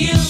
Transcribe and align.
you. 0.00 0.29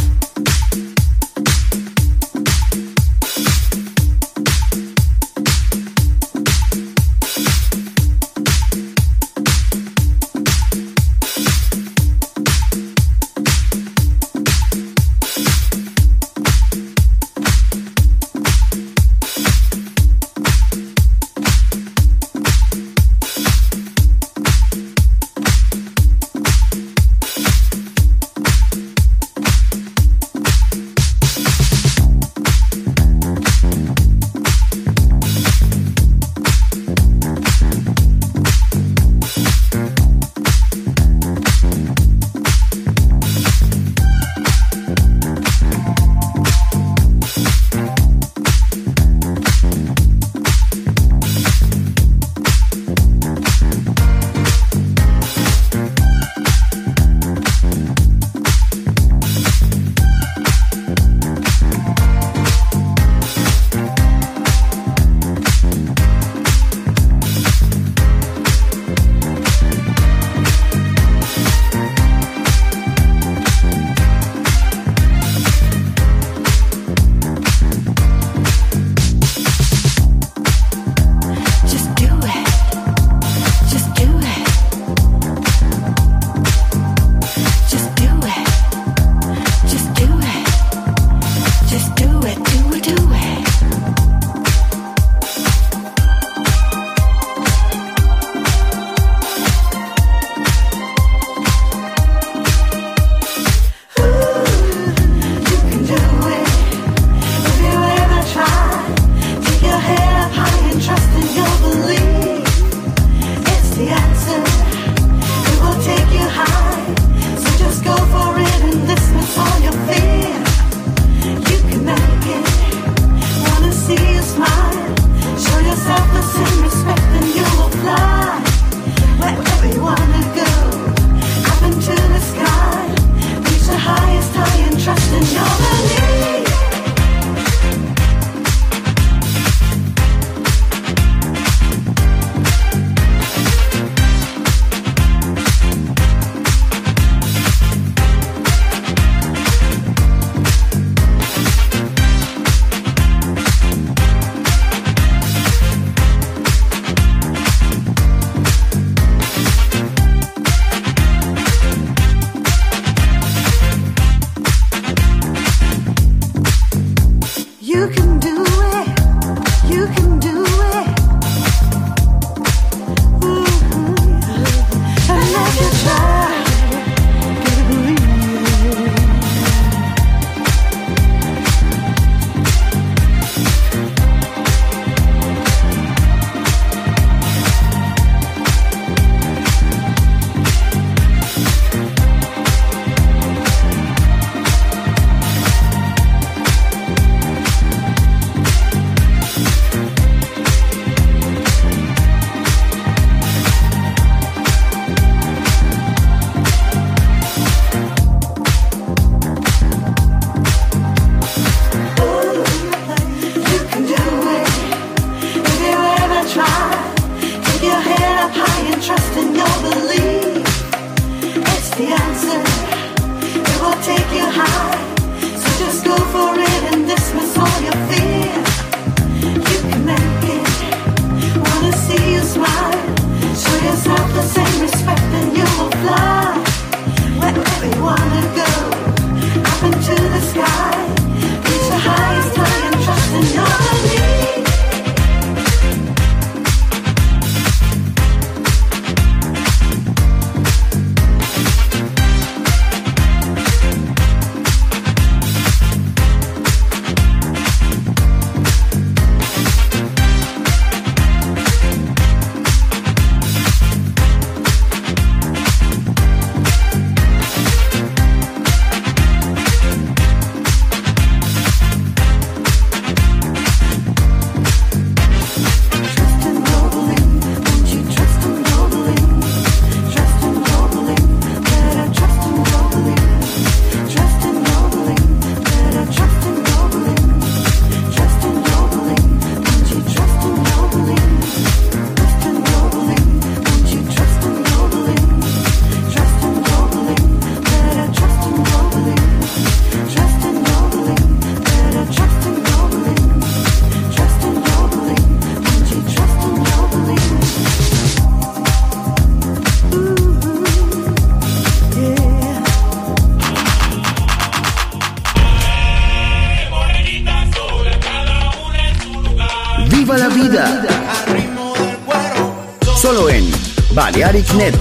Solo 324.01 324.17
en 324.17 324.60